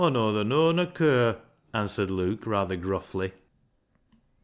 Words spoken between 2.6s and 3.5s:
gruffly.